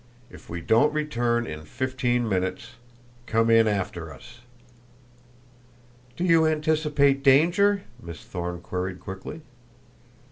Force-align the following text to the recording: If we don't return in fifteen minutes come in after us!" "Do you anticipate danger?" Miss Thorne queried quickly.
If 0.31 0.49
we 0.49 0.61
don't 0.61 0.91
return 0.95 1.45
in 1.45 1.61
fifteen 1.63 2.27
minutes 2.27 2.71
come 3.27 3.51
in 3.51 3.67
after 3.67 4.11
us!" 4.11 4.39
"Do 6.17 6.23
you 6.23 6.47
anticipate 6.47 7.23
danger?" 7.23 7.83
Miss 8.01 8.23
Thorne 8.25 8.61
queried 8.61 8.99
quickly. 8.99 9.41